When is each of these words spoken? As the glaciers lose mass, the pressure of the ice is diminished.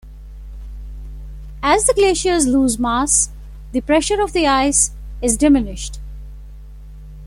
As 1.61 1.85
the 1.85 1.93
glaciers 1.93 2.47
lose 2.47 2.79
mass, 2.79 3.29
the 3.71 3.81
pressure 3.81 4.19
of 4.19 4.33
the 4.33 4.47
ice 4.47 4.89
is 5.21 5.37
diminished. 5.37 5.99